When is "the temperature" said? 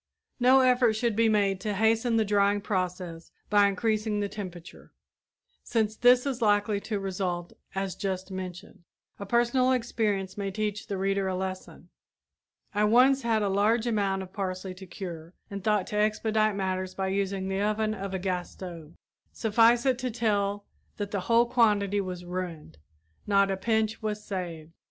4.19-4.91